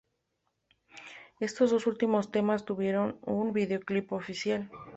[1.39, 4.71] Estos dos últimos temas tuvieron un videoclip oficial.